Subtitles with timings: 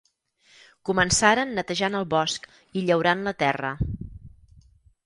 [0.89, 2.49] Començaren netejant el bosc
[2.83, 3.73] i llaurant la terra.